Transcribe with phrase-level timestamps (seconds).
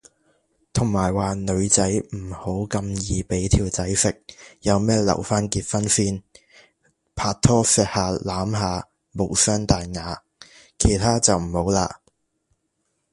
[0.73, 4.19] 同埋話女仔唔好咁易俾條仔食，
[4.61, 6.23] 有咩留返結婚先，
[7.15, 10.23] 拍拖錫下攬下無傷大雅，
[10.79, 11.87] 其他就唔好嘞